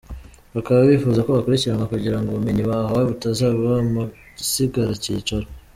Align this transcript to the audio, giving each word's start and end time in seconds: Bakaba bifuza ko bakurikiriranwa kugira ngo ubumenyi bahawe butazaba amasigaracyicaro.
Bakaba 0.55 0.79
bifuza 0.91 1.19
ko 1.25 1.29
bakurikiriranwa 1.35 1.91
kugira 1.93 2.17
ngo 2.19 2.27
ubumenyi 2.29 2.63
bahawe 2.69 3.01
butazaba 3.09 3.69
amasigaracyicaro. 3.83 5.47